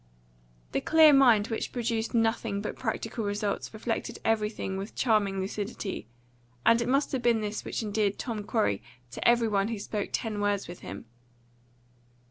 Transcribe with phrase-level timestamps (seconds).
[0.71, 6.07] The clear mind which produced nothing but practical results reflected everything with charming lucidity;
[6.65, 10.09] and it must have been this which endeared Tom Corey to every one who spoke
[10.11, 11.05] ten words with him.